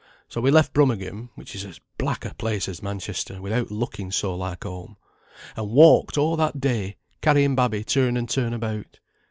[0.27, 4.33] So we left Brummagem, (which is as black a place as Manchester, without looking so
[4.35, 4.97] like home),
[5.55, 8.99] and walked a' that day, carrying babby turn and turn about.